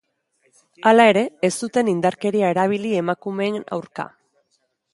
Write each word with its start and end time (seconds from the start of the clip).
Hala 0.91 1.03
ere, 1.09 1.21
ez 1.49 1.51
zuten 1.67 1.91
indarkeria 1.93 2.49
erabili 2.55 2.95
emakumeen 3.03 3.61
aurka. 3.77 4.07